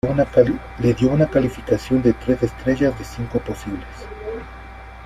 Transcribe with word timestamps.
Le 0.79 0.93
dio 0.95 1.11
una 1.11 1.27
calificación 1.29 2.01
de 2.01 2.13
tres 2.13 2.41
estrellas 2.41 2.97
de 2.97 3.05
cinco 3.05 3.37
posibles. 3.37 3.85